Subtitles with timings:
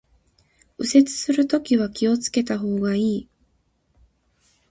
[0.79, 3.29] 右折するときは気を付けた方がいい